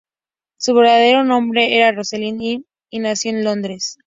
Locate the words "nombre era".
1.23-1.91